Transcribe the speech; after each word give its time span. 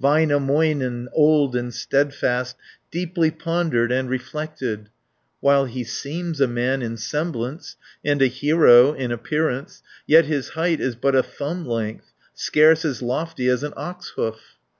Väinämöinen, 0.00 1.08
old 1.14 1.56
and 1.56 1.74
steadfast, 1.74 2.56
Deeply 2.92 3.28
pondered 3.32 3.90
and 3.90 4.08
reflected: 4.08 4.88
"While 5.40 5.64
he 5.64 5.82
seems 5.82 6.40
a 6.40 6.46
man 6.46 6.80
in 6.80 6.96
semblance, 6.96 7.74
And 8.04 8.22
a 8.22 8.28
hero 8.28 8.92
in 8.92 9.10
appearance, 9.10 9.82
Yet 10.06 10.26
his 10.26 10.50
height 10.50 10.78
is 10.80 10.94
but 10.94 11.16
a 11.16 11.24
thumb 11.24 11.66
length, 11.66 12.12
Scarce 12.34 12.84
as 12.84 13.02
lofty 13.02 13.48
as 13.48 13.64
an 13.64 13.72
ox 13.76 14.10
hoof." 14.10 14.58